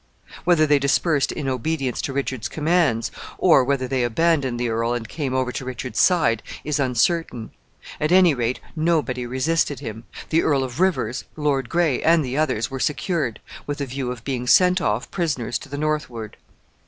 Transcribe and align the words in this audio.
Whether 0.45 0.65
they 0.65 0.79
dispersed 0.79 1.31
in 1.31 1.47
obedience 1.47 2.01
to 2.01 2.11
Richard's 2.11 2.47
commands, 2.47 3.11
or 3.37 3.63
whether 3.63 3.87
they 3.87 4.03
abandoned 4.03 4.59
the 4.59 4.67
earl 4.69 4.93
and 4.95 5.07
came 5.07 5.35
over 5.35 5.51
to 5.51 5.63
Richard's 5.63 5.99
side, 5.99 6.41
is 6.63 6.79
uncertain. 6.79 7.51
At 7.99 8.11
any 8.11 8.33
rate, 8.33 8.59
nobody 8.75 9.27
resisted 9.27 9.79
him. 9.79 10.05
The 10.31 10.41
Earl 10.41 10.63
of 10.63 10.79
Rivers, 10.79 11.25
Lord 11.35 11.69
Gray, 11.69 12.01
and 12.01 12.25
the 12.25 12.35
others 12.35 12.71
were 12.71 12.79
secured, 12.79 13.41
with 13.67 13.79
a 13.79 13.85
view 13.85 14.11
of 14.11 14.23
being 14.23 14.47
sent 14.47 14.81
off 14.81 15.11
prisoners 15.11 15.59
to 15.59 15.69
the 15.69 15.77
northward. 15.77 16.35